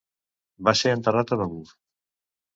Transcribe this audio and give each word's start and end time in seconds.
Va 0.69 0.73
ser 0.79 0.95
enterrat 0.99 1.35
a 1.37 1.41
Begur. 1.43 1.63